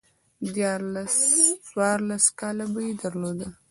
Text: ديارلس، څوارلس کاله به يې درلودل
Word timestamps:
ديارلس، 0.53 1.15
څوارلس 1.67 2.25
کاله 2.39 2.65
به 2.73 2.79
يې 2.87 2.93
درلودل 3.03 3.51